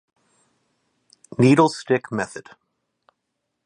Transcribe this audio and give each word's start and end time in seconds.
Needle 1.37 1.69
stick 1.69 2.11
method 2.11 2.45